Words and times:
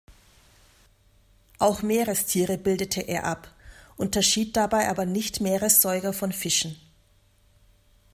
Auch 1.59 1.83
Meerestiere 1.83 2.57
bildete 2.57 3.01
er 3.01 3.25
ab, 3.25 3.53
unterschied 3.97 4.57
dabei 4.57 4.89
aber 4.89 5.05
nicht 5.05 5.41
Meeressäuger 5.41 6.11
von 6.11 6.31
Fischen. 6.31 6.75